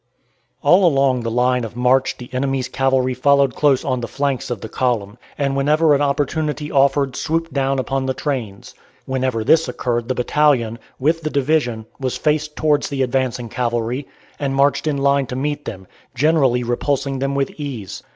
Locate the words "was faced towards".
11.99-12.89